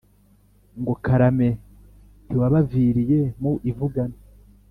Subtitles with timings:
[0.79, 1.49] ngo: karame
[2.27, 4.17] ntiwabaviriye mu ivugana.